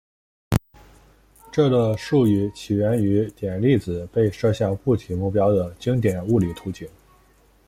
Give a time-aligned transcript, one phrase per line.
[1.51, 6.89] 这个术语起源于点粒子被射向固体目标的经典物理图景。